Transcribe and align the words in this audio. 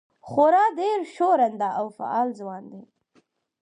خورا 0.27 0.65
ډېر 0.79 0.99
ښورنده 1.13 1.69
او 1.79 1.85
فعال 1.97 2.29
ځوان 2.39 2.63
دی. 2.71 2.83